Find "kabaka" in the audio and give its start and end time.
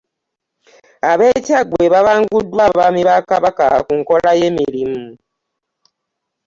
3.29-3.65